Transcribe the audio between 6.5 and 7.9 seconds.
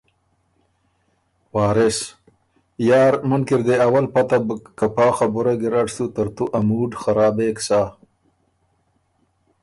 ا موډ خرابېک سَۀ“